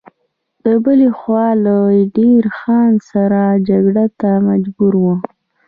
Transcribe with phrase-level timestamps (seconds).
[0.63, 1.75] له بلې خوا له
[2.17, 3.87] دیر خان سره جنګ
[4.19, 5.05] ته مجبور و.